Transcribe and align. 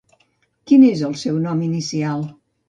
Quin 0.71 0.85
és 0.87 1.03
el 1.09 1.13
seu 1.25 1.37
nom 1.45 1.63
inicial? 1.67 2.27